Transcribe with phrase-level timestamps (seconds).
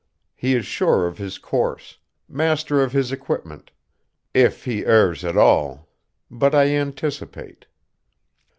[0.35, 3.69] He is sure of his course, master of his equipment.
[4.33, 5.89] If he errs at all
[6.31, 7.67] but I anticipate.